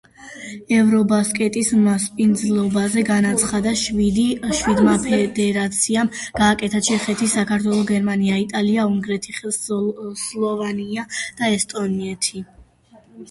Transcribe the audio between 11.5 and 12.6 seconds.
ესტონეთი.